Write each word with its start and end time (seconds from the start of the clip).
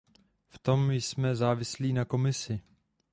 V 0.47 0.59
tom 0.59 0.91
jsme 0.91 1.35
závislí 1.35 1.93
na 1.93 2.05
Komisi. 2.05 2.61